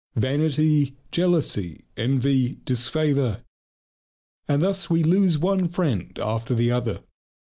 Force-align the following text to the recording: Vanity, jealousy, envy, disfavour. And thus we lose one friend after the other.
Vanity, 0.15 0.95
jealousy, 1.11 1.85
envy, 1.95 2.55
disfavour. 2.65 3.43
And 4.47 4.59
thus 4.59 4.89
we 4.89 5.03
lose 5.03 5.37
one 5.37 5.67
friend 5.67 6.17
after 6.19 6.55
the 6.55 6.71
other. 6.71 7.03